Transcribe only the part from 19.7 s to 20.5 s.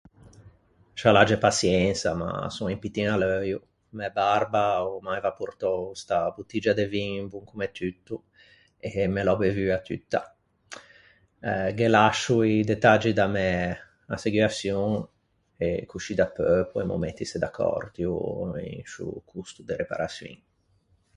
reparaçioin.